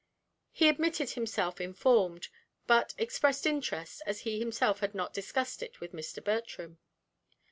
[0.51, 2.29] He admitted himself informed,
[2.65, 6.23] but expressed interest, as he himself had not discussed it with Mr.
[6.23, 6.79] Bertram.